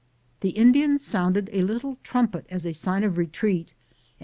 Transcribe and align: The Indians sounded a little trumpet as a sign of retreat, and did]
The 0.39 0.49
Indians 0.49 1.05
sounded 1.05 1.47
a 1.53 1.61
little 1.61 1.99
trumpet 2.01 2.47
as 2.49 2.65
a 2.65 2.73
sign 2.73 3.03
of 3.03 3.19
retreat, 3.19 3.67
and 3.67 3.67
did] 3.67 4.09